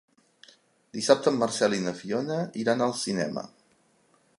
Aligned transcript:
Dissabte 0.97 1.29
en 1.33 1.37
Marcel 1.43 1.77
i 1.79 1.83
na 1.85 1.95
Fiona 2.01 2.41
iran 2.65 2.85
al 2.87 2.97
cinema. 3.07 3.47